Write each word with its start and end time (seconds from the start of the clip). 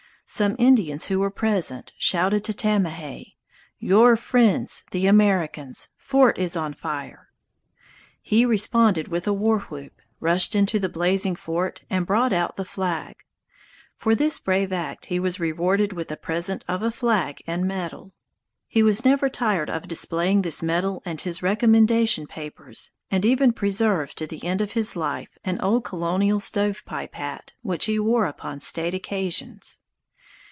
Some 0.33 0.55
Indians 0.57 1.07
who 1.07 1.19
were 1.19 1.29
present 1.29 1.91
shouted 1.97 2.45
to 2.45 2.53
Tamahay, 2.53 3.35
"Your 3.79 4.15
friends', 4.15 4.85
the 4.91 5.05
Americans', 5.05 5.89
fort 5.97 6.37
is 6.37 6.55
on 6.55 6.73
fire!" 6.73 7.27
He 8.21 8.45
responded 8.45 9.09
with 9.09 9.27
a 9.27 9.33
war 9.33 9.59
whoop, 9.59 9.91
rushed 10.21 10.55
into 10.55 10.79
the 10.79 10.87
blazing 10.87 11.35
fort, 11.35 11.81
and 11.89 12.05
brought 12.05 12.31
out 12.31 12.55
the 12.55 12.63
flag. 12.63 13.17
For 13.97 14.15
this 14.15 14.39
brave 14.39 14.71
act 14.71 15.07
he 15.07 15.19
was 15.19 15.37
rewarded 15.37 15.91
with 15.91 16.09
a 16.09 16.15
present 16.15 16.63
of 16.65 16.81
a 16.81 16.91
flag 16.91 17.43
and 17.45 17.65
medal. 17.67 18.13
He 18.69 18.81
was 18.81 19.03
never 19.03 19.27
tired 19.27 19.69
of 19.69 19.85
displaying 19.89 20.43
this 20.43 20.63
medal 20.63 21.01
and 21.03 21.19
his 21.19 21.43
recommendation 21.43 22.25
papers, 22.25 22.91
and 23.11 23.25
even 23.25 23.51
preserved 23.51 24.17
to 24.19 24.27
the 24.27 24.45
end 24.45 24.61
of 24.61 24.71
his 24.79 24.95
life 24.95 25.37
an 25.43 25.59
old 25.59 25.83
colonial 25.83 26.39
stovepipe 26.39 27.15
hat, 27.15 27.51
which 27.63 27.83
he 27.83 27.99
wore 27.99 28.27
upon 28.27 28.61
state 28.61 28.93
occasions. 28.93 29.79